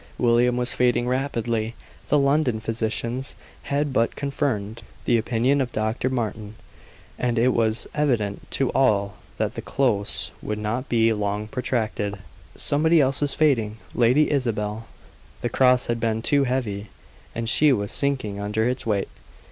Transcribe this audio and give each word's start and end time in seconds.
William 0.17 0.57
was 0.57 0.73
fading 0.73 1.07
rapidly. 1.07 1.75
The 2.09 2.17
London 2.17 2.59
physicians 2.59 3.35
had 3.61 3.93
but 3.93 4.15
confirmed 4.15 4.81
the 5.05 5.19
opinion 5.19 5.61
of 5.61 5.71
Dr. 5.71 6.09
Martin, 6.09 6.55
and 7.19 7.37
it 7.37 7.49
was 7.53 7.85
evident 7.93 8.49
to 8.49 8.71
all 8.71 9.17
that 9.37 9.53
the 9.53 9.61
close 9.61 10.31
would 10.41 10.57
not 10.57 10.89
be 10.89 11.13
long 11.13 11.47
protracted. 11.47 12.17
Somebody 12.55 12.99
else 12.99 13.21
was 13.21 13.35
fading 13.35 13.77
Lady 13.93 14.31
Isabel. 14.31 14.87
The 15.41 15.49
cross 15.49 15.85
had 15.85 15.99
been 15.99 16.23
too 16.23 16.45
heavy, 16.45 16.89
and 17.35 17.47
she 17.47 17.71
was 17.71 17.91
sinking 17.91 18.39
under 18.39 18.67
its 18.67 18.87
weight. 18.87 19.07